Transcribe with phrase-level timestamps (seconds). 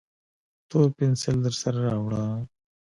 [0.69, 2.23] تور پینسیل درسره راوړه